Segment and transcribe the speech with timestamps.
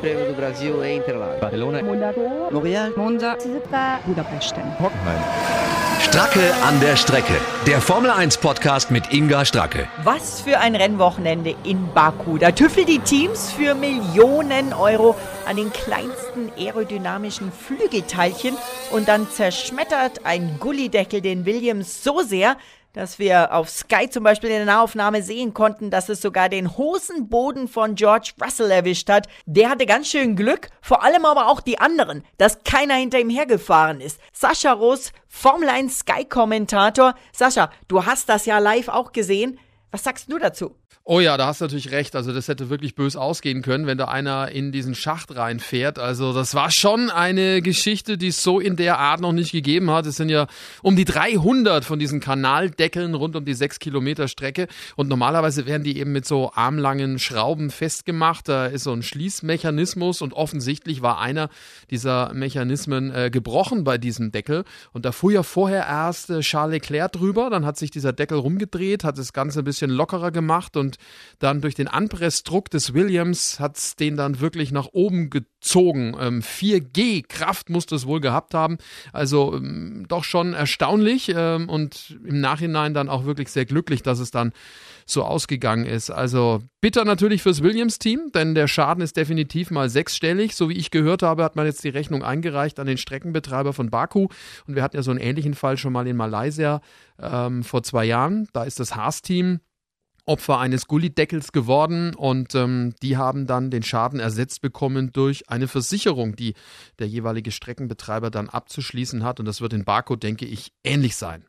[0.00, 1.40] Prêmio do Brasil em Interlagos.
[1.40, 1.82] Barcelona.
[1.82, 2.90] Montreal.
[2.96, 3.36] Monza.
[4.06, 4.54] Budapest.
[4.80, 5.20] Hockenheim.
[6.00, 7.34] Stracke an der Strecke.
[7.66, 9.86] Der Formel 1 Podcast mit Inga Stracke.
[10.02, 12.38] Was für ein Rennwochenende in Baku.
[12.38, 15.14] Da tüffeln die Teams für Millionen Euro
[15.46, 18.56] an den kleinsten aerodynamischen Flügelteilchen
[18.92, 22.56] und dann zerschmettert ein Gullideckel den Williams so sehr,
[22.92, 26.76] dass wir auf Sky zum Beispiel in der Nahaufnahme sehen konnten, dass es sogar den
[26.76, 29.28] Hosenboden von George Russell erwischt hat.
[29.46, 33.30] Der hatte ganz schön Glück, vor allem aber auch die anderen, dass keiner hinter ihm
[33.30, 34.20] hergefahren ist.
[34.32, 37.14] Sascha Roos, Formel 1 Sky-Kommentator.
[37.32, 39.58] Sascha, du hast das ja live auch gesehen.
[39.90, 40.76] Was sagst du dazu?
[41.02, 42.14] Oh ja, da hast du natürlich recht.
[42.14, 45.98] Also das hätte wirklich bös ausgehen können, wenn da einer in diesen Schacht reinfährt.
[45.98, 49.90] Also das war schon eine Geschichte, die es so in der Art noch nicht gegeben
[49.90, 50.06] hat.
[50.06, 50.46] Es sind ja
[50.82, 54.68] um die 300 von diesen Kanaldeckeln rund um die 6 Kilometer Strecke.
[54.94, 58.48] Und normalerweise werden die eben mit so armlangen Schrauben festgemacht.
[58.48, 61.48] Da ist so ein Schließmechanismus und offensichtlich war einer
[61.90, 64.64] dieser Mechanismen äh, gebrochen bei diesem Deckel.
[64.92, 67.48] Und da fuhr ja vorher erst äh, Charles Leclerc drüber.
[67.48, 70.96] Dann hat sich dieser Deckel rumgedreht, hat das Ganze ein bisschen lockerer gemacht und
[71.38, 76.14] dann durch den Anpressdruck des Williams hat es den dann wirklich nach oben gezogen.
[76.20, 78.76] Ähm, 4G Kraft musste es wohl gehabt haben.
[79.14, 84.18] Also ähm, doch schon erstaunlich ähm, und im Nachhinein dann auch wirklich sehr glücklich, dass
[84.18, 84.52] es dann
[85.10, 86.10] so ausgegangen ist.
[86.10, 90.54] Also bitter natürlich fürs Williams-Team, denn der Schaden ist definitiv mal sechsstellig.
[90.54, 93.90] So wie ich gehört habe, hat man jetzt die Rechnung eingereicht an den Streckenbetreiber von
[93.90, 94.28] Baku.
[94.66, 96.80] Und wir hatten ja so einen ähnlichen Fall schon mal in Malaysia
[97.18, 98.48] ähm, vor zwei Jahren.
[98.52, 99.60] Da ist das Haas-Team
[100.26, 105.68] Opfer eines Gullideckels geworden und ähm, die haben dann den Schaden ersetzt bekommen durch eine
[105.68, 106.54] Versicherung, die
[106.98, 111.44] der jeweilige Streckenbetreiber dann abzuschließen hat und das wird in Baku, denke ich, ähnlich sein.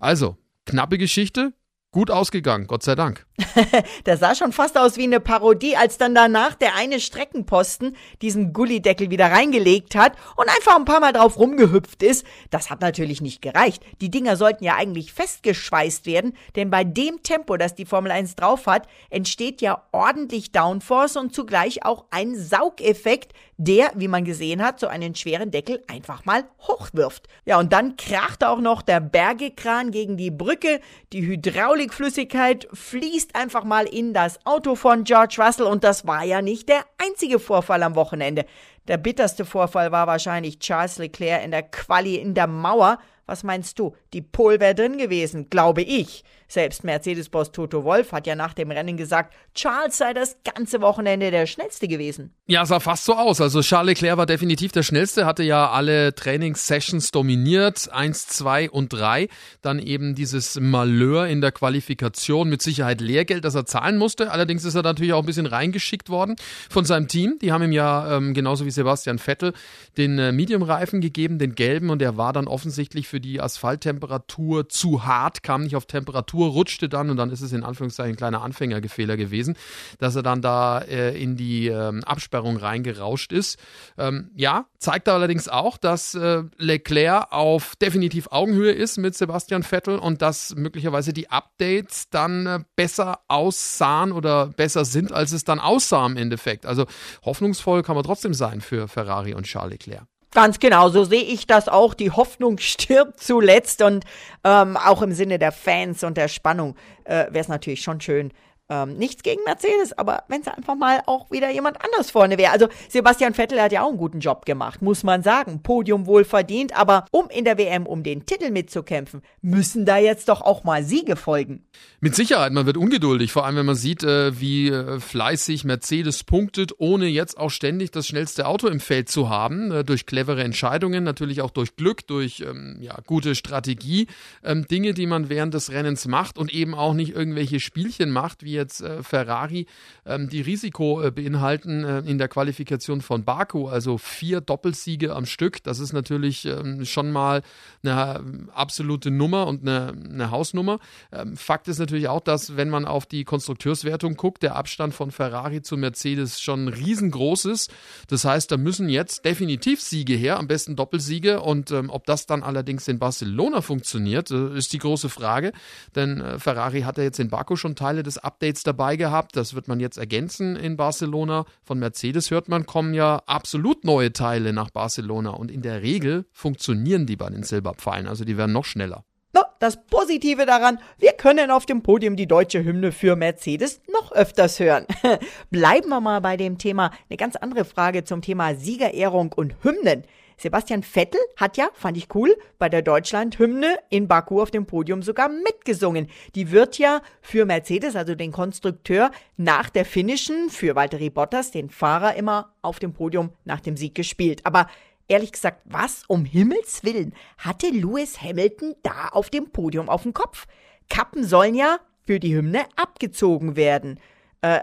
[0.00, 1.52] Also, knappe Geschichte,
[1.94, 3.24] gut ausgegangen, Gott sei Dank.
[4.04, 8.52] das sah schon fast aus wie eine Parodie, als dann danach der eine Streckenposten diesen
[8.52, 12.26] Gullideckel wieder reingelegt hat und einfach ein paar Mal drauf rumgehüpft ist.
[12.50, 13.84] Das hat natürlich nicht gereicht.
[14.00, 18.34] Die Dinger sollten ja eigentlich festgeschweißt werden, denn bei dem Tempo, das die Formel 1
[18.34, 24.62] drauf hat, entsteht ja ordentlich Downforce und zugleich auch ein Saugeffekt, der, wie man gesehen
[24.62, 27.28] hat, so einen schweren Deckel einfach mal hochwirft.
[27.44, 30.80] Ja, und dann kracht auch noch der Bergekran gegen die Brücke,
[31.12, 36.42] die Hydraulikflüssigkeit fließt einfach mal in das Auto von George Russell und das war ja
[36.42, 38.44] nicht der einzige Vorfall am Wochenende.
[38.88, 42.98] Der bitterste Vorfall war wahrscheinlich Charles Leclerc in der Quali in der Mauer.
[43.26, 43.96] Was meinst du?
[44.12, 46.24] Die Pole wäre drin gewesen, glaube ich.
[46.54, 51.32] Selbst Mercedes-Boss Toto Wolf hat ja nach dem Rennen gesagt, Charles sei das ganze Wochenende
[51.32, 52.32] der schnellste gewesen.
[52.46, 53.40] Ja, sah fast so aus.
[53.40, 58.92] Also Charles Leclerc war definitiv der schnellste, hatte ja alle Trainingssessions dominiert, eins, zwei und
[58.92, 59.26] drei.
[59.62, 64.30] Dann eben dieses Malheur in der Qualifikation, mit Sicherheit Lehrgeld, das er zahlen musste.
[64.30, 66.36] Allerdings ist er natürlich auch ein bisschen reingeschickt worden
[66.70, 67.36] von seinem Team.
[67.42, 69.54] Die haben ihm ja ähm, genauso wie Sebastian Vettel
[69.96, 75.04] den äh, Medium-Reifen gegeben, den gelben, und der war dann offensichtlich für die Asphalttemperatur zu
[75.04, 78.42] hart, kam nicht auf Temperatur, rutschte dann und dann ist es in Anführungszeichen ein kleiner
[78.42, 79.56] Anfängergefehler gewesen,
[79.98, 83.58] dass er dann da äh, in die ähm, Absperrung reingerauscht ist.
[83.98, 89.98] Ähm, ja, zeigt allerdings auch, dass äh, Leclerc auf definitiv Augenhöhe ist mit Sebastian Vettel
[89.98, 95.60] und dass möglicherweise die Updates dann äh, besser aussahen oder besser sind, als es dann
[95.60, 96.66] aussah im Endeffekt.
[96.66, 96.86] Also
[97.24, 100.06] hoffnungsvoll kann man trotzdem sein für Ferrari und Charles Leclerc.
[100.34, 101.94] Ganz genau, so sehe ich das auch.
[101.94, 104.04] Die Hoffnung stirbt zuletzt und
[104.42, 108.32] ähm, auch im Sinne der Fans und der Spannung äh, wäre es natürlich schon schön,
[108.70, 112.52] ähm, nichts gegen Mercedes, aber wenn es einfach mal auch wieder jemand anders vorne wäre.
[112.52, 115.62] Also Sebastian Vettel hat ja auch einen guten Job gemacht, muss man sagen.
[115.62, 120.28] Podium wohl verdient, aber um in der WM um den Titel mitzukämpfen, müssen da jetzt
[120.28, 121.64] doch auch mal Siege folgen.
[122.00, 126.24] Mit Sicherheit, man wird ungeduldig, vor allem wenn man sieht, äh, wie äh, fleißig Mercedes
[126.24, 130.42] punktet, ohne jetzt auch ständig das schnellste Auto im Feld zu haben, äh, durch clevere
[130.42, 134.06] Entscheidungen, natürlich auch durch Glück, durch ähm, ja, gute Strategie,
[134.42, 138.42] ähm, Dinge, die man während des Rennens macht und eben auch nicht irgendwelche Spielchen macht,
[138.42, 139.66] wie jetzt äh, Ferrari,
[140.06, 145.26] ähm, die Risiko äh, beinhalten äh, in der Qualifikation von Baku, also vier Doppelsiege am
[145.26, 145.62] Stück.
[145.62, 147.42] Das ist natürlich ähm, schon mal
[147.82, 150.78] eine ähm, absolute Nummer und eine, eine Hausnummer.
[151.12, 155.10] Ähm, Fakt ist natürlich auch, dass wenn man auf die Konstrukteurswertung guckt, der Abstand von
[155.10, 157.72] Ferrari zu Mercedes schon riesengroß ist.
[158.08, 161.40] Das heißt, da müssen jetzt definitiv Siege her, am besten Doppelsiege.
[161.40, 165.52] Und ähm, ob das dann allerdings in Barcelona funktioniert, äh, ist die große Frage.
[165.94, 169.36] Denn äh, Ferrari hat ja jetzt in Baku schon Teile des Updates Updates dabei gehabt.
[169.36, 171.46] Das wird man jetzt ergänzen in Barcelona.
[171.62, 176.26] Von Mercedes hört man, kommen ja absolut neue Teile nach Barcelona und in der Regel
[176.30, 178.06] funktionieren die bei den Silberpfeilen.
[178.06, 179.04] Also die werden noch schneller.
[179.32, 184.12] No, das Positive daran, wir können auf dem Podium die deutsche Hymne für Mercedes noch
[184.12, 184.86] öfters hören.
[185.50, 186.90] Bleiben wir mal bei dem Thema.
[187.08, 190.04] Eine ganz andere Frage zum Thema Siegerehrung und Hymnen.
[190.36, 195.02] Sebastian Vettel hat ja, fand ich cool, bei der Deutschland-Hymne in Baku auf dem Podium
[195.02, 196.08] sogar mitgesungen.
[196.34, 201.70] Die wird ja für Mercedes, also den Konstrukteur, nach der finnischen, für Valtteri Bottas, den
[201.70, 204.44] Fahrer, immer auf dem Podium nach dem Sieg gespielt.
[204.44, 204.68] Aber
[205.08, 210.14] ehrlich gesagt, was um Himmels Willen hatte Lewis Hamilton da auf dem Podium auf dem
[210.14, 210.46] Kopf?
[210.88, 213.98] Kappen sollen ja für die Hymne abgezogen werden.
[214.42, 214.60] Äh,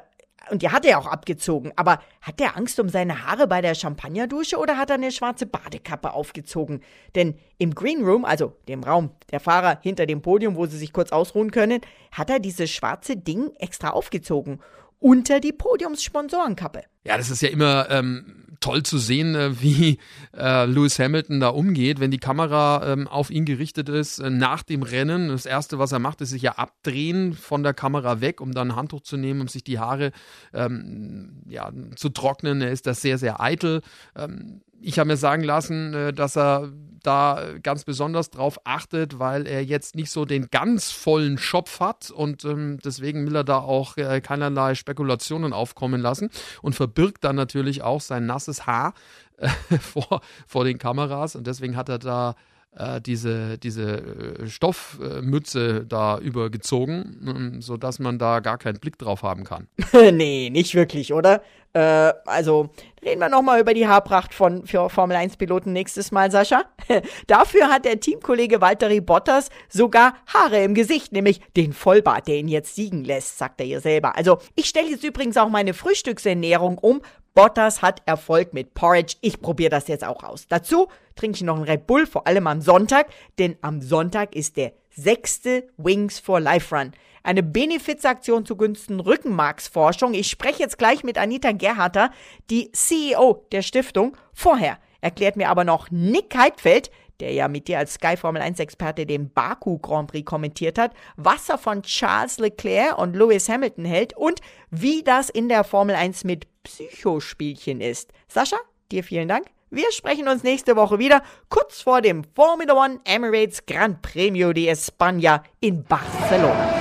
[0.49, 1.71] und die hat er auch abgezogen.
[1.75, 5.45] Aber hat er Angst um seine Haare bei der Champagnerdusche oder hat er eine schwarze
[5.45, 6.81] Badekappe aufgezogen?
[7.15, 10.93] Denn im Green Room, also dem Raum der Fahrer hinter dem Podium, wo sie sich
[10.93, 14.59] kurz ausruhen können, hat er dieses schwarze Ding extra aufgezogen.
[14.99, 16.83] Unter die Podiumssponsorenkappe.
[17.03, 19.97] Ja, das ist ja immer ähm, toll zu sehen, äh, wie
[20.37, 24.63] äh, Lewis Hamilton da umgeht, wenn die Kamera ähm, auf ihn gerichtet ist äh, nach
[24.63, 25.27] dem Rennen.
[25.27, 28.71] Das erste, was er macht, ist sich ja abdrehen von der Kamera weg, um dann
[28.71, 30.11] ein Handtuch zu nehmen, um sich die Haare
[30.53, 32.61] ähm, ja, zu trocknen.
[32.61, 33.81] Er ist da sehr, sehr eitel.
[34.15, 36.71] Ähm, ich habe mir sagen lassen, äh, dass er
[37.03, 42.11] da ganz besonders drauf achtet, weil er jetzt nicht so den ganz vollen Schopf hat
[42.11, 46.29] und ähm, deswegen will er da auch äh, keinerlei Spekulationen aufkommen lassen
[46.61, 48.93] und verbirgt dann natürlich auch sein nasses Haar
[49.37, 49.47] äh,
[49.79, 52.35] vor, vor den Kameras und deswegen hat er da
[52.75, 53.97] äh, diese, diese
[54.39, 59.67] äh, Stoffmütze da übergezogen, ähm, sodass man da gar keinen Blick drauf haben kann.
[60.13, 61.41] nee, nicht wirklich, oder?
[61.73, 62.69] Äh, also
[63.03, 66.63] reden wir nochmal über die Haarpracht von für Formel 1 Piloten nächstes Mal, Sascha.
[67.27, 72.47] Dafür hat der Teamkollege Valtteri Bottas sogar Haare im Gesicht, nämlich den Vollbart, der ihn
[72.47, 74.17] jetzt siegen lässt, sagt er ihr selber.
[74.17, 77.01] Also ich stelle jetzt übrigens auch meine Frühstücksernährung um.
[77.33, 79.15] Bottas hat Erfolg mit Porridge.
[79.21, 80.47] Ich probiere das jetzt auch aus.
[80.47, 83.07] Dazu trinke ich noch einen Red Bull, vor allem am Sonntag,
[83.39, 86.91] denn am Sonntag ist der sechste Wings for Life Run.
[87.23, 90.13] Eine Benefizaktion zugunsten Rückenmarksforschung.
[90.13, 92.11] Ich spreche jetzt gleich mit Anita Gerharter,
[92.49, 94.17] die CEO der Stiftung.
[94.33, 98.59] Vorher erklärt mir aber noch Nick Heidfeld, der ja mit dir als Sky Formel 1
[98.59, 103.85] Experte den Baku Grand Prix kommentiert hat, was er von Charles Leclerc und Lewis Hamilton
[103.85, 108.11] hält und wie das in der Formel 1 mit Psychospielchen ist.
[108.27, 108.57] Sascha,
[108.91, 109.45] dir vielen Dank.
[109.69, 114.69] Wir sprechen uns nächste Woche wieder, kurz vor dem Formula One Emirates Grand Premio de
[114.69, 116.73] España in Barcelona.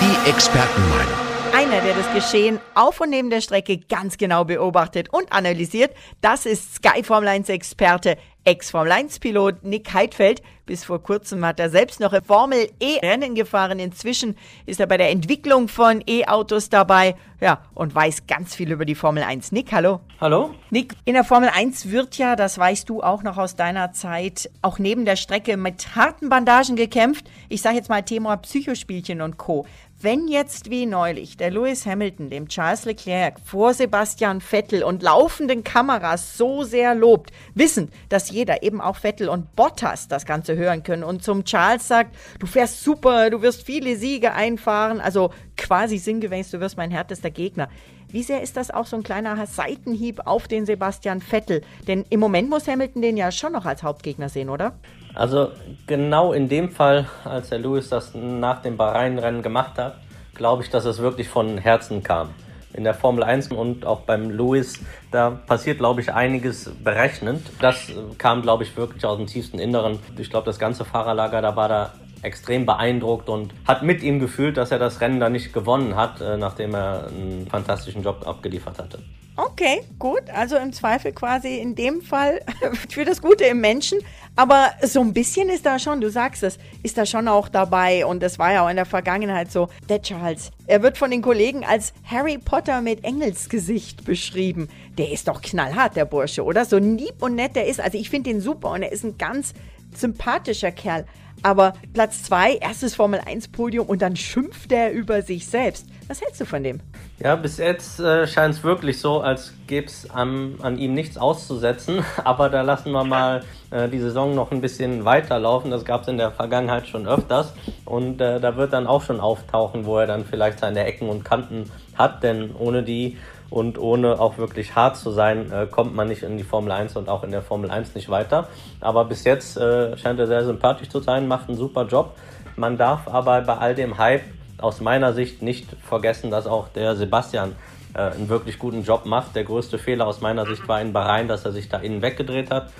[0.00, 1.26] Die Expertenmeinung.
[1.52, 6.46] Einer, der das Geschehen auf und neben der Strecke ganz genau beobachtet und analysiert, das
[6.46, 8.16] ist Sky Formel 1 Experte,
[8.46, 10.40] Ex-Formel 1-Pilot Nick Heidfeld.
[10.66, 13.80] Bis vor kurzem hat er selbst noch Formel E-Rennen gefahren.
[13.80, 17.16] Inzwischen ist er bei der Entwicklung von E-Autos dabei.
[17.40, 19.50] Ja, und weiß ganz viel über die Formel 1.
[19.50, 20.00] Nick, hallo.
[20.20, 20.54] Hallo.
[20.70, 24.48] Nick, in der Formel 1 wird ja, das weißt du auch noch aus deiner Zeit,
[24.62, 27.26] auch neben der Strecke mit harten Bandagen gekämpft.
[27.48, 29.66] Ich sage jetzt mal Thema Psychospielchen und Co.
[30.06, 35.64] Wenn jetzt wie neulich der Lewis Hamilton dem Charles Leclerc vor Sebastian Vettel und laufenden
[35.64, 40.84] Kameras so sehr lobt, wissend, dass jeder, eben auch Vettel und Bottas, das Ganze hören
[40.84, 45.98] können und zum Charles sagt, du fährst super, du wirst viele Siege einfahren, also quasi
[45.98, 47.68] sinngemäß, du wirst mein härtester Gegner.
[48.08, 51.62] Wie sehr ist das auch so ein kleiner Seitenhieb auf den Sebastian Vettel?
[51.88, 54.74] Denn im Moment muss Hamilton den ja schon noch als Hauptgegner sehen, oder?
[55.14, 55.50] Also
[55.86, 59.96] genau in dem Fall, als der Lewis das nach dem Bahrain-Rennen gemacht hat,
[60.34, 62.30] glaube ich, dass es wirklich von Herzen kam.
[62.74, 64.78] In der Formel 1 und auch beim Lewis,
[65.10, 67.50] da passiert, glaube ich, einiges berechnend.
[67.60, 69.98] Das kam, glaube ich, wirklich aus dem tiefsten Inneren.
[70.18, 71.92] Ich glaube, das ganze Fahrerlager, da war da
[72.26, 76.20] extrem beeindruckt und hat mit ihm gefühlt, dass er das Rennen da nicht gewonnen hat,
[76.20, 78.98] äh, nachdem er einen fantastischen Job abgeliefert hatte.
[79.38, 80.22] Okay, gut.
[80.32, 82.40] Also im Zweifel quasi in dem Fall
[82.88, 83.98] für das Gute im Menschen.
[84.34, 88.06] Aber so ein bisschen ist da schon, du sagst es, ist da schon auch dabei.
[88.06, 89.68] Und das war ja auch in der Vergangenheit so.
[89.90, 94.68] Der Charles, er wird von den Kollegen als Harry Potter mit Engelsgesicht beschrieben.
[94.96, 96.64] Der ist doch knallhart, der Bursche, oder?
[96.64, 97.78] So lieb und nett der ist.
[97.78, 99.52] Also ich finde den super und er ist ein ganz
[99.94, 101.04] sympathischer Kerl.
[101.42, 105.86] Aber Platz 2, erstes Formel 1 Podium und dann schimpft er über sich selbst.
[106.08, 106.80] Was hältst du von dem?
[107.18, 111.16] Ja, bis jetzt äh, scheint es wirklich so, als gäbe es an, an, ihm nichts
[111.16, 112.04] auszusetzen.
[112.24, 115.70] Aber da lassen wir mal äh, die Saison noch ein bisschen weiterlaufen.
[115.70, 117.54] Das gab es in der Vergangenheit schon öfters.
[117.84, 121.24] Und äh, da wird dann auch schon auftauchen, wo er dann vielleicht seine Ecken und
[121.24, 122.22] Kanten hat.
[122.22, 123.16] Denn ohne die
[123.50, 126.96] und ohne auch wirklich hart zu sein, äh, kommt man nicht in die Formel 1
[126.96, 128.48] und auch in der Formel 1 nicht weiter.
[128.80, 132.16] Aber bis jetzt äh, scheint er sehr sympathisch zu sein, macht einen super Job.
[132.56, 134.22] Man darf aber bei all dem Hype
[134.58, 137.54] aus meiner Sicht nicht vergessen, dass auch der Sebastian
[137.94, 139.36] äh, einen wirklich guten Job macht.
[139.36, 142.50] Der größte Fehler aus meiner Sicht war in Bahrain, dass er sich da innen weggedreht
[142.50, 142.70] hat.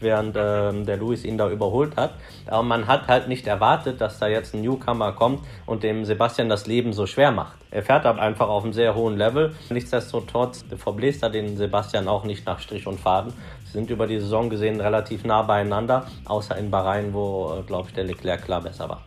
[0.00, 2.14] Während äh, der Lewis ihn da überholt hat.
[2.46, 6.48] Aber man hat halt nicht erwartet, dass da jetzt ein Newcomer kommt und dem Sebastian
[6.48, 7.56] das Leben so schwer macht.
[7.70, 9.54] Er fährt aber einfach auf einem sehr hohen Level.
[9.70, 13.32] Nichtsdestotrotz verbläst er den Sebastian auch nicht nach Strich und Faden.
[13.64, 17.88] Sie sind über die Saison gesehen relativ nah beieinander, außer in Bahrain, wo, äh, glaube
[17.88, 19.02] ich, der Leclerc klar besser war.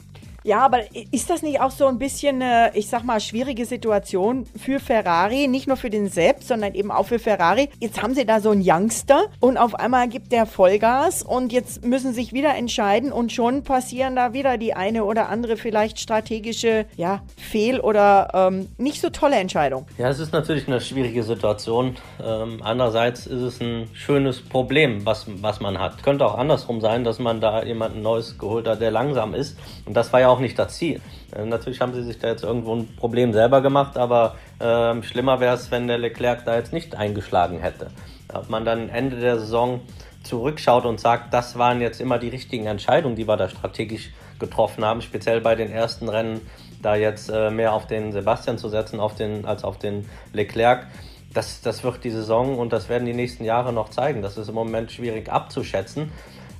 [0.50, 0.80] Ja, aber
[1.12, 5.48] ist das nicht auch so ein bisschen eine, ich sag mal, schwierige Situation für Ferrari?
[5.48, 7.70] Nicht nur für den Sepp, sondern eben auch für Ferrari.
[7.80, 11.86] Jetzt haben sie da so einen Youngster und auf einmal gibt der Vollgas und jetzt
[11.86, 16.88] müssen sich wieder entscheiden und schon passieren da wieder die eine oder andere vielleicht strategische,
[16.98, 19.86] ja, Fehl- oder ähm, nicht so tolle Entscheidung.
[20.00, 21.96] Ja, es ist natürlich eine schwierige Situation.
[22.26, 26.02] Ähm, andererseits ist es ein schönes Problem, was, was man hat.
[26.02, 29.56] Könnte auch andersrum sein, dass man da jemanden Neues geholt hat, der langsam ist.
[29.86, 31.02] Und das war ja auch nicht das Ziel.
[31.36, 35.40] Äh, natürlich haben sie sich da jetzt irgendwo ein Problem selber gemacht, aber äh, schlimmer
[35.40, 37.92] wäre es, wenn der Leclerc da jetzt nicht eingeschlagen hätte.
[38.34, 39.82] Ob man dann Ende der Saison
[40.24, 44.86] zurückschaut und sagt, das waren jetzt immer die richtigen Entscheidungen, die wir da strategisch getroffen
[44.86, 46.42] haben, speziell bei den ersten Rennen,
[46.82, 50.88] da jetzt äh, mehr auf den Sebastian zu setzen auf den, als auf den Leclerc.
[51.34, 54.22] Das, das wird die Saison und das werden die nächsten Jahre noch zeigen.
[54.22, 56.12] Das ist im Moment schwierig abzuschätzen.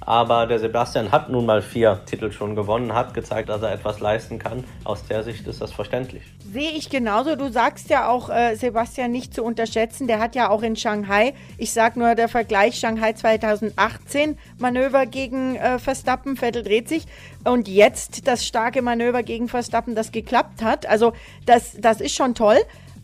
[0.10, 4.00] Aber der Sebastian hat nun mal vier Titel schon gewonnen, hat gezeigt, dass er etwas
[4.00, 4.64] leisten kann.
[4.84, 6.24] Aus der Sicht ist das verständlich.
[6.52, 7.36] Sehe ich genauso.
[7.36, 10.08] Du sagst ja auch, äh, Sebastian nicht zu unterschätzen.
[10.08, 15.58] Der hat ja auch in Shanghai, ich sage nur der Vergleich Shanghai 2018, Manöver gegen
[15.58, 17.06] äh, Verstappen, Vettel dreht sich.
[17.44, 20.88] Und jetzt das starke Manöver gegen Verstappen, das geklappt hat.
[20.88, 21.14] Also
[21.46, 22.58] das, das ist schon toll.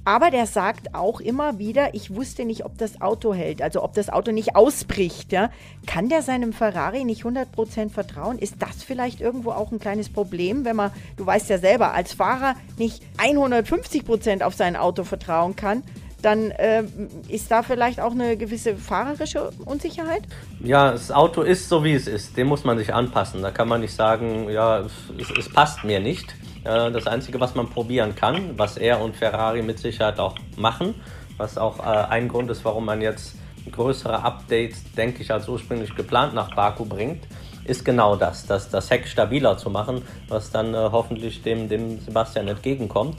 [0.05, 3.93] Aber der sagt auch immer wieder, ich wusste nicht, ob das Auto hält, also ob
[3.95, 5.31] das Auto nicht ausbricht.
[5.31, 5.49] Ja?
[5.87, 8.37] Kann der seinem Ferrari nicht 100% vertrauen?
[8.37, 12.13] Ist das vielleicht irgendwo auch ein kleines Problem, wenn man, du weißt ja selber, als
[12.13, 15.83] Fahrer nicht 150% auf sein Auto vertrauen kann?
[16.21, 16.83] dann äh,
[17.27, 20.23] ist da vielleicht auch eine gewisse fahrerische Unsicherheit?
[20.59, 22.35] Ja, das Auto ist so, wie es ist.
[22.35, 23.43] Dem muss man sich anpassen.
[23.43, 24.91] Da kann man nicht sagen, ja, es,
[25.37, 26.35] es passt mir nicht.
[26.65, 30.95] Äh, das Einzige, was man probieren kann, was er und Ferrari mit Sicherheit auch machen,
[31.37, 33.35] was auch äh, ein Grund ist, warum man jetzt
[33.71, 37.23] größere Updates, denke ich, als ursprünglich geplant nach Baku bringt,
[37.65, 41.99] ist genau das, das, das Heck stabiler zu machen, was dann äh, hoffentlich dem, dem
[41.99, 43.17] Sebastian entgegenkommt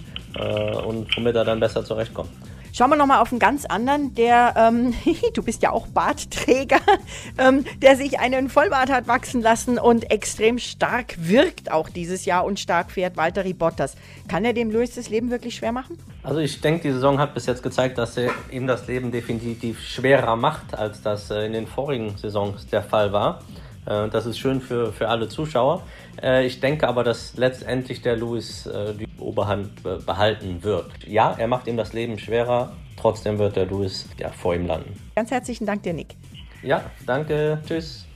[0.87, 2.29] und womit er dann besser zurechtkommt.
[2.77, 4.93] Schauen wir nochmal auf einen ganz anderen, der, ähm,
[5.35, 6.77] du bist ja auch Bartträger,
[7.39, 12.45] ähm, der sich einen Vollbart hat wachsen lassen und extrem stark wirkt auch dieses Jahr
[12.45, 13.97] und stark fährt, Walter Bottas.
[14.29, 15.97] Kann er dem Lewis das Leben wirklich schwer machen?
[16.23, 19.81] Also ich denke, die Saison hat bis jetzt gezeigt, dass er ihm das Leben definitiv
[19.81, 23.41] schwerer macht, als das äh, in den vorigen Saisons der Fall war.
[23.87, 25.83] Äh, das ist schön für, für alle Zuschauer.
[26.23, 31.07] Äh, ich denke aber, dass letztendlich der Lewis äh, die Oberhand behalten wird.
[31.07, 34.99] Ja, er macht ihm das Leben schwerer, trotzdem wird der Lewis ja, vor ihm landen.
[35.15, 36.17] Ganz herzlichen Dank dir, Nick.
[36.63, 37.61] Ja, danke.
[37.67, 38.07] Tschüss.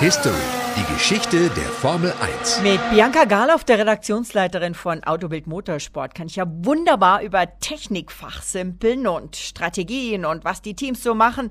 [0.00, 0.34] History.
[0.76, 2.60] Die Geschichte der Formel 1.
[2.62, 9.36] Mit Bianca Garloff, der Redaktionsleiterin von Autobild Motorsport, kann ich ja wunderbar über Technikfachsimpeln und
[9.36, 11.50] Strategien und was die Teams so machen.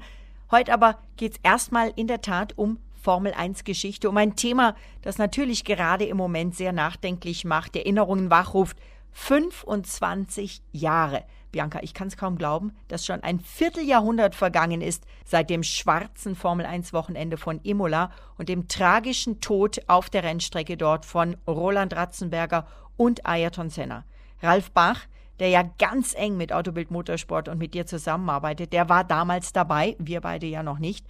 [0.52, 4.74] Heute aber geht es erstmal in der Tat um Formel 1 Geschichte, um ein Thema,
[5.04, 8.80] das natürlich gerade im Moment sehr nachdenklich macht, Erinnerungen wachruft.
[9.12, 11.24] 25 Jahre.
[11.52, 16.36] Bianca, ich kann es kaum glauben, dass schon ein Vierteljahrhundert vergangen ist seit dem schwarzen
[16.36, 18.10] Formel 1 Wochenende von Imola
[18.40, 22.66] und dem tragischen Tod auf der Rennstrecke dort von Roland Ratzenberger
[22.98, 24.04] und Ayrton Senna.
[24.42, 25.02] Ralf Bach,
[25.40, 29.96] der ja ganz eng mit Autobild Motorsport und mit dir zusammenarbeitet, der war damals dabei,
[30.00, 31.06] wir beide ja noch nicht.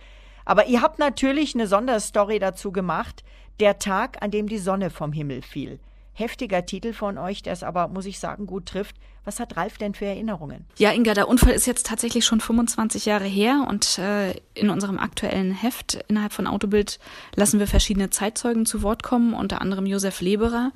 [0.46, 3.24] Aber ihr habt natürlich eine Sonderstory dazu gemacht,
[3.60, 5.80] der Tag, an dem die Sonne vom Himmel fiel.
[6.14, 8.96] Heftiger Titel von euch, der es aber, muss ich sagen, gut trifft.
[9.26, 10.66] Was hat Ralf denn für Erinnerungen?
[10.78, 15.00] Ja, Inga, der Unfall ist jetzt tatsächlich schon 25 Jahre her und äh, in unserem
[15.00, 17.00] aktuellen Heft innerhalb von Autobild
[17.36, 20.72] lassen wir verschiedene Zeitzeugen zu Wort kommen, unter anderem Josef Leberer,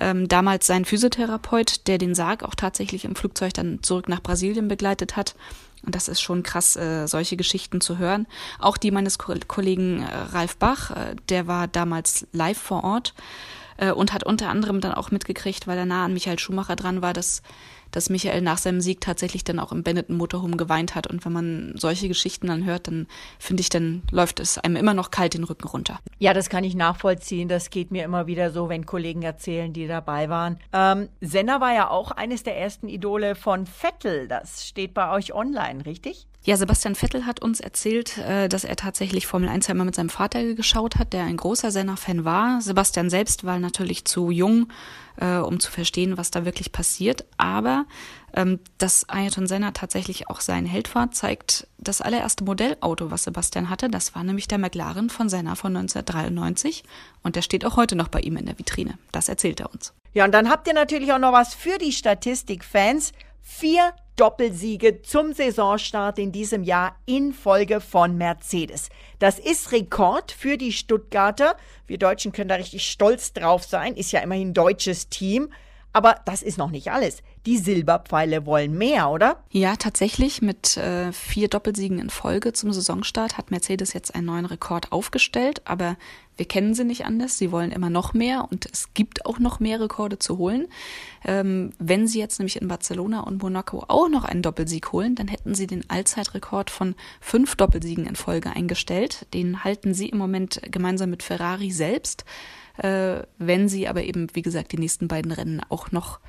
[0.00, 4.68] ähm, damals sein Physiotherapeut, der den Sarg auch tatsächlich im Flugzeug dann zurück nach Brasilien
[4.68, 5.34] begleitet hat.
[5.84, 8.26] Und das ist schon krass, äh, solche Geschichten zu hören.
[8.58, 13.14] Auch die meines Ko Kollegen äh, Ralf Bach, äh, der war damals live vor Ort
[13.78, 17.02] äh, und hat unter anderem dann auch mitgekriegt, weil er nah an Michael Schumacher dran
[17.02, 17.42] war, dass
[17.90, 21.06] dass Michael nach seinem Sieg tatsächlich dann auch im Benetton Motorhome geweint hat.
[21.06, 23.06] Und wenn man solche Geschichten dann hört, dann
[23.38, 26.00] finde ich, dann läuft es einem immer noch kalt den Rücken runter.
[26.18, 27.48] Ja, das kann ich nachvollziehen.
[27.48, 30.58] Das geht mir immer wieder so, wenn Kollegen erzählen, die dabei waren.
[30.72, 34.28] Ähm, Senna war ja auch eines der ersten Idole von Vettel.
[34.28, 36.26] Das steht bei euch online, richtig?
[36.48, 40.08] Ja, Sebastian Vettel hat uns erzählt, äh, dass er tatsächlich Formel 1 einmal mit seinem
[40.08, 42.62] Vater geschaut hat, der ein großer Senna-Fan war.
[42.62, 44.72] Sebastian selbst war natürlich zu jung,
[45.20, 47.26] äh, um zu verstehen, was da wirklich passiert.
[47.36, 47.84] Aber
[48.32, 53.68] ähm, dass Ayrton Senna tatsächlich auch sein Held war, zeigt das allererste Modellauto, was Sebastian
[53.68, 53.90] hatte.
[53.90, 56.82] Das war nämlich der McLaren von Senna von 1993.
[57.22, 58.94] Und der steht auch heute noch bei ihm in der Vitrine.
[59.12, 59.92] Das erzählt er uns.
[60.14, 63.12] Ja, und dann habt ihr natürlich auch noch was für die Statistikfans.
[63.50, 68.90] Vier Doppelsiege zum Saisonstart in diesem Jahr in Folge von Mercedes.
[69.18, 71.56] Das ist Rekord für die Stuttgarter.
[71.86, 73.96] Wir Deutschen können da richtig stolz drauf sein.
[73.96, 75.50] Ist ja immerhin deutsches Team.
[75.92, 77.22] Aber das ist noch nicht alles.
[77.46, 79.42] Die Silberpfeile wollen mehr, oder?
[79.50, 80.42] Ja, tatsächlich.
[80.42, 85.62] Mit äh, vier Doppelsiegen in Folge zum Saisonstart hat Mercedes jetzt einen neuen Rekord aufgestellt.
[85.64, 85.96] Aber
[86.36, 87.38] wir kennen sie nicht anders.
[87.38, 90.68] Sie wollen immer noch mehr und es gibt auch noch mehr Rekorde zu holen.
[91.24, 95.26] Ähm, wenn sie jetzt nämlich in Barcelona und Monaco auch noch einen Doppelsieg holen, dann
[95.26, 99.26] hätten sie den Allzeitrekord von fünf Doppelsiegen in Folge eingestellt.
[99.32, 102.24] Den halten sie im Moment gemeinsam mit Ferrari selbst.
[102.78, 106.20] Äh, wenn sie aber eben, wie gesagt, die nächsten beiden Rennen auch noch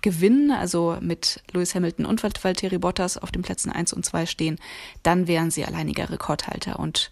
[0.00, 4.58] gewinnen, also mit Lewis Hamilton und Valtteri Bottas auf den Plätzen 1 und 2 stehen,
[5.02, 6.78] dann wären sie alleiniger Rekordhalter.
[6.78, 7.10] Und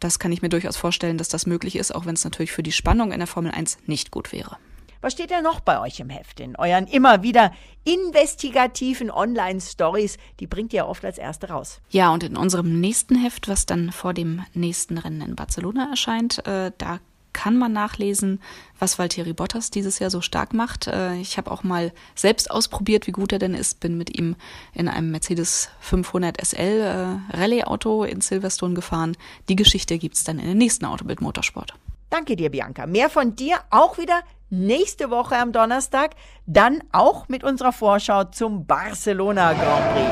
[0.00, 2.62] das kann ich mir durchaus vorstellen, dass das möglich ist, auch wenn es natürlich für
[2.62, 4.56] die Spannung in der Formel 1 nicht gut wäre.
[5.00, 6.40] Was steht denn noch bei euch im Heft?
[6.40, 7.52] In euren immer wieder
[7.84, 11.80] investigativen Online-Stories, die bringt ihr oft als erste raus.
[11.90, 16.44] Ja, und in unserem nächsten Heft, was dann vor dem nächsten Rennen in Barcelona erscheint,
[16.46, 16.98] äh, da
[17.38, 18.40] kann man nachlesen,
[18.80, 20.88] was Valtteri Bottas dieses Jahr so stark macht.
[20.88, 23.78] Äh, ich habe auch mal selbst ausprobiert, wie gut er denn ist.
[23.78, 24.34] Bin mit ihm
[24.74, 29.16] in einem Mercedes 500 SL äh, Rallye-Auto in Silverstone gefahren.
[29.48, 31.74] Die Geschichte gibt es dann in der nächsten Autobild Motorsport.
[32.10, 32.86] Danke dir, Bianca.
[32.86, 36.16] Mehr von dir auch wieder nächste Woche am Donnerstag.
[36.46, 40.10] Dann auch mit unserer Vorschau zum Barcelona Grand Prix.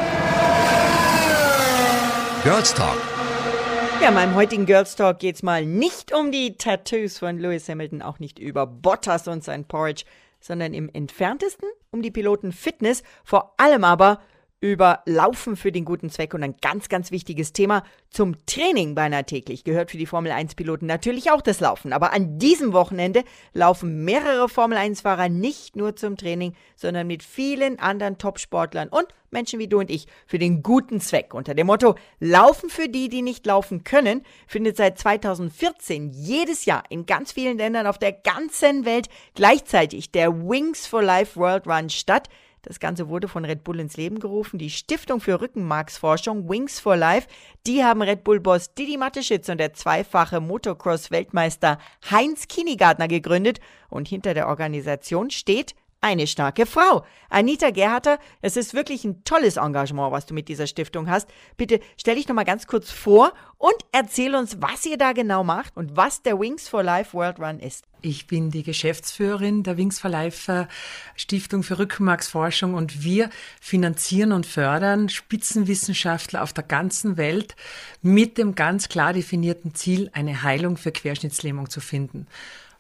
[2.44, 3.15] Girls Talk
[4.00, 8.02] ja, in meinem heutigen Girls Talk geht's mal nicht um die Tattoos von Lewis Hamilton,
[8.02, 10.04] auch nicht über Bottas und sein Porridge,
[10.40, 14.20] sondern im entferntesten um die Piloten Fitness, vor allem aber
[14.60, 19.24] über Laufen für den guten Zweck und ein ganz, ganz wichtiges Thema zum Training beinahe
[19.24, 19.64] täglich.
[19.64, 21.92] Gehört für die Formel 1-Piloten natürlich auch das Laufen.
[21.92, 27.78] Aber an diesem Wochenende laufen mehrere Formel 1-Fahrer nicht nur zum Training, sondern mit vielen
[27.78, 31.34] anderen Top-Sportlern und Menschen wie du und ich für den guten Zweck.
[31.34, 36.84] Unter dem Motto Laufen für die, die nicht laufen können, findet seit 2014 jedes Jahr
[36.88, 41.90] in ganz vielen Ländern auf der ganzen Welt gleichzeitig der Wings for Life World Run
[41.90, 42.30] statt.
[42.66, 44.58] Das Ganze wurde von Red Bull ins Leben gerufen.
[44.58, 47.28] Die Stiftung für Rückenmarksforschung Wings for Life,
[47.64, 51.78] die haben Red Bull-Boss Didi Mateschitz und der zweifache Motocross-Weltmeister
[52.10, 53.60] Heinz Kinigartner gegründet.
[53.88, 57.04] Und hinter der Organisation steht eine starke Frau.
[57.28, 61.28] Anita Gerharter, es ist wirklich ein tolles Engagement, was du mit dieser Stiftung hast.
[61.56, 65.42] Bitte stell dich noch mal ganz kurz vor und erzähl uns, was ihr da genau
[65.42, 67.84] macht und was der Wings for Life World Run ist.
[68.02, 70.66] Ich bin die Geschäftsführerin der Wings for Life äh,
[71.16, 73.30] Stiftung für Rückenmarksforschung und wir
[73.60, 77.56] finanzieren und fördern Spitzenwissenschaftler auf der ganzen Welt
[78.02, 82.28] mit dem ganz klar definierten Ziel, eine Heilung für Querschnittslähmung zu finden.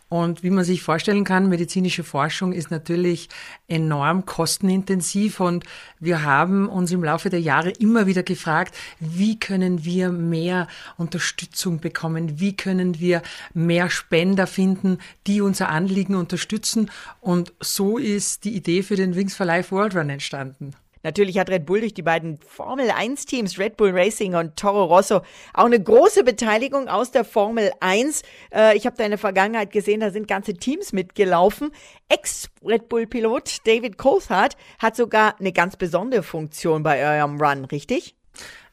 [0.08, 3.28] Und wie man sich vorstellen kann, medizinische Forschung ist natürlich
[3.66, 5.64] enorm kostenintensiv und
[5.98, 11.80] wir haben uns im Laufe der Jahre immer wieder gefragt, wie können wir mehr Unterstützung
[11.80, 13.20] bekommen, wie können wir
[13.52, 16.88] mehr Spender finden, die unser Anliegen unterstützen.
[17.20, 20.74] Und so ist die Idee für den Wings for Life World Run entstanden.
[21.06, 24.86] Natürlich hat Red Bull durch die beiden Formel 1 Teams Red Bull Racing und Toro
[24.86, 25.20] Rosso
[25.54, 28.22] auch eine große Beteiligung aus der Formel 1.
[28.52, 31.70] Äh, ich habe da in der Vergangenheit gesehen, da sind ganze Teams mitgelaufen.
[32.08, 38.16] Ex-Red Bull Pilot David Coulthard hat sogar eine ganz besondere Funktion bei eurem Run, richtig?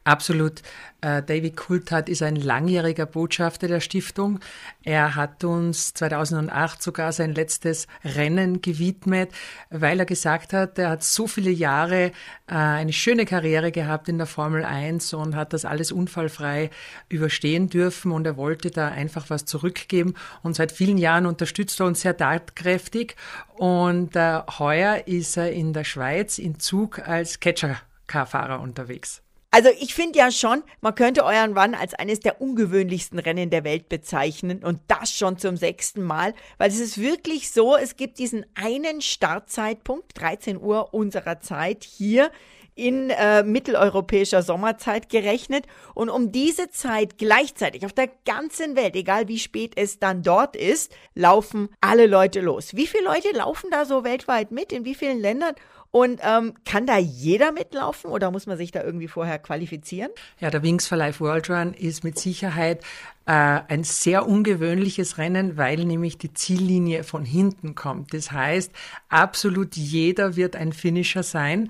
[0.05, 0.61] Absolut.
[0.99, 4.39] Äh, David Coulthard ist ein langjähriger Botschafter der Stiftung.
[4.83, 9.31] Er hat uns 2008 sogar sein letztes Rennen gewidmet,
[9.69, 12.11] weil er gesagt hat, er hat so viele Jahre
[12.47, 16.69] äh, eine schöne Karriere gehabt in der Formel 1 und hat das alles unfallfrei
[17.07, 21.85] überstehen dürfen und er wollte da einfach was zurückgeben und seit vielen Jahren unterstützt er
[21.85, 23.15] uns sehr tatkräftig
[23.55, 29.23] und äh, heuer ist er in der Schweiz in Zug als Catcher-Car-Fahrer unterwegs.
[29.53, 33.63] Also ich finde ja schon, man könnte euren Run als eines der ungewöhnlichsten Rennen der
[33.63, 38.17] Welt bezeichnen und das schon zum sechsten Mal, weil es ist wirklich so, es gibt
[38.17, 42.31] diesen einen Startzeitpunkt, 13 Uhr unserer Zeit hier
[42.73, 49.27] in äh, mitteleuropäischer Sommerzeit gerechnet und um diese Zeit gleichzeitig auf der ganzen Welt, egal
[49.27, 52.75] wie spät es dann dort ist, laufen alle Leute los.
[52.75, 54.71] Wie viele Leute laufen da so weltweit mit?
[54.71, 55.53] In wie vielen Ländern?
[55.95, 60.09] Und ähm, kann da jeder mitlaufen oder muss man sich da irgendwie vorher qualifizieren?
[60.39, 62.81] Ja, der Wings for Life World Run ist mit Sicherheit
[63.27, 68.11] äh, ein sehr ungewöhnliches Rennen, weil nämlich die Ziellinie von hinten kommt.
[68.15, 68.71] Das heißt,
[69.09, 71.69] absolut jeder wird ein Finisher sein.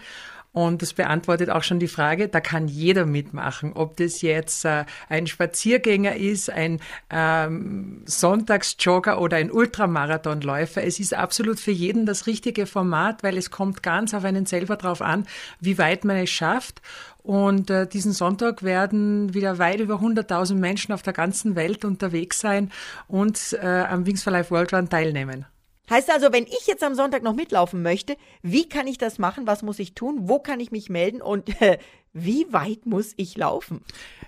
[0.53, 4.85] Und das beantwortet auch schon die Frage, da kann jeder mitmachen, ob das jetzt äh,
[5.09, 10.83] ein Spaziergänger ist, ein ähm, Sonntagsjogger oder ein Ultramarathonläufer.
[10.83, 14.75] Es ist absolut für jeden das richtige Format, weil es kommt ganz auf einen selber
[14.75, 15.25] drauf an,
[15.59, 16.83] wie weit man es schafft.
[17.23, 22.39] Und äh, diesen Sonntag werden wieder weit über 100.000 Menschen auf der ganzen Welt unterwegs
[22.39, 22.71] sein
[23.07, 25.47] und äh, am Wings for Life World Run teilnehmen.
[25.89, 29.47] Heißt also, wenn ich jetzt am Sonntag noch mitlaufen möchte, wie kann ich das machen?
[29.47, 30.29] Was muss ich tun?
[30.29, 31.21] Wo kann ich mich melden?
[31.21, 31.77] Und äh,
[32.13, 33.81] wie weit muss ich laufen?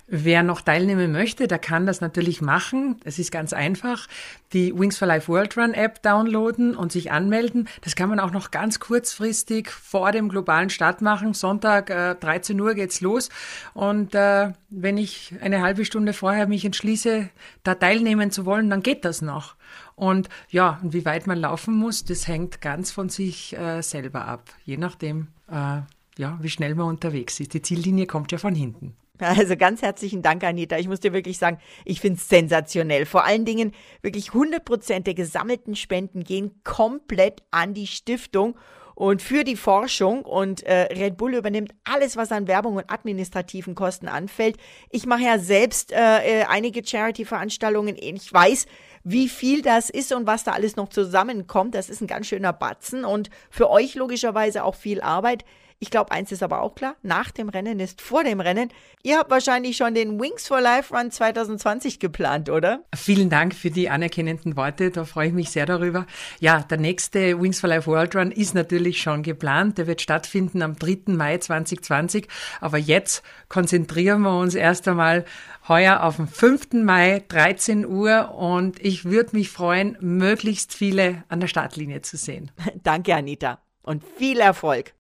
[0.08, 2.98] Wer noch teilnehmen möchte, der kann das natürlich machen.
[3.04, 4.08] Es ist ganz einfach.
[4.54, 7.68] Die Wings for Life World Run App downloaden und sich anmelden.
[7.82, 11.34] Das kann man auch noch ganz kurzfristig vor dem globalen Start machen.
[11.34, 13.30] Sonntag äh, 13 Uhr geht's los.
[13.74, 17.30] Und äh, wenn ich eine halbe Stunde vorher mich entschließe,
[17.64, 19.56] da teilnehmen zu wollen, dann geht das noch.
[19.96, 24.26] Und ja, und wie weit man laufen muss, das hängt ganz von sich äh, selber
[24.26, 25.82] ab, je nachdem, äh,
[26.18, 27.54] ja, wie schnell man unterwegs ist.
[27.54, 28.96] Die Ziellinie kommt ja von hinten.
[29.20, 30.78] Also ganz herzlichen Dank, Anita.
[30.78, 33.06] Ich muss dir wirklich sagen, ich finde es sensationell.
[33.06, 38.58] Vor allen Dingen wirklich 100 Prozent der gesammelten Spenden gehen komplett an die Stiftung
[38.94, 43.76] und für die Forschung und äh, Red Bull übernimmt alles, was an Werbung und administrativen
[43.76, 44.58] Kosten anfällt.
[44.90, 47.98] Ich mache ja selbst äh, äh einige Charity-Veranstaltungen.
[48.00, 48.66] Ich weiß,
[49.04, 51.76] wie viel das ist und was da alles noch zusammenkommt.
[51.76, 55.44] Das ist ein ganz schöner Batzen und für euch logischerweise auch viel Arbeit.
[55.80, 58.70] Ich glaube, eins ist aber auch klar, nach dem Rennen ist vor dem Rennen.
[59.04, 62.86] Ihr habt wahrscheinlich schon den Wings for Life Run 2020 geplant, oder?
[62.96, 66.08] Vielen Dank für die anerkennenden Worte, da freue ich mich sehr darüber.
[66.40, 69.78] Ja, der nächste Wings for Life World Run ist natürlich schon geplant.
[69.78, 71.14] Der wird stattfinden am 3.
[71.14, 72.28] Mai 2020.
[72.62, 75.26] Aber jetzt konzentrieren wir uns erst einmal
[75.68, 76.74] heuer auf den 5.
[76.84, 78.34] Mai, 13 Uhr.
[78.34, 82.52] Und ich würde mich freuen, möglichst viele an der Startlinie zu sehen.
[82.84, 83.60] Danke, Anita.
[83.84, 84.95] Und viel Erfolg.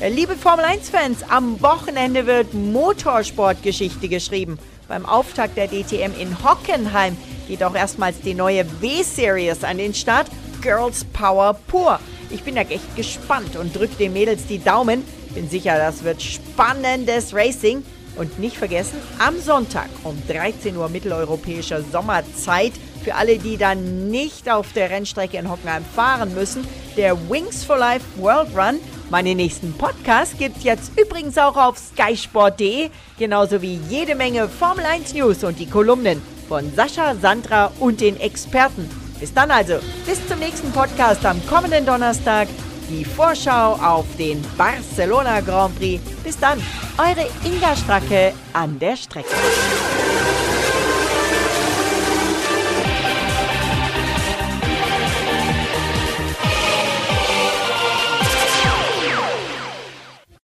[0.00, 4.58] Äh, liebe Formel 1-Fans, am Wochenende wird Motorsportgeschichte geschrieben.
[4.88, 10.28] Beim Auftakt der DTM in Hockenheim geht auch erstmals die neue W-Series an den Start.
[10.62, 12.00] Girls Power pur.
[12.30, 15.04] Ich bin da echt gespannt und drücke den Mädels die Daumen.
[15.34, 17.84] Bin sicher, das wird spannendes Racing.
[18.16, 22.72] Und nicht vergessen, am Sonntag um 13 Uhr mitteleuropäischer Sommerzeit,
[23.04, 27.78] für alle, die dann nicht auf der Rennstrecke in Hockenheim fahren müssen, der Wings for
[27.78, 34.14] Life World Run meine nächsten Podcasts gibt's jetzt übrigens auch auf skysport.de, genauso wie jede
[34.14, 38.88] Menge Formel 1 News und die Kolumnen von Sascha, Sandra und den Experten.
[39.18, 39.74] Bis dann also,
[40.06, 42.48] bis zum nächsten Podcast am kommenden Donnerstag,
[42.88, 46.02] die Vorschau auf den Barcelona Grand Prix.
[46.24, 46.60] Bis dann,
[46.98, 49.28] eure Inga Stracke an der Strecke.